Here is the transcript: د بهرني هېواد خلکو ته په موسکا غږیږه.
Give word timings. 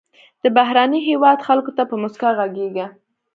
د 0.43 0.45
بهرني 0.57 0.99
هېواد 1.09 1.39
خلکو 1.47 1.71
ته 1.77 1.83
په 1.89 1.95
موسکا 2.01 2.29
غږیږه. 2.37 2.87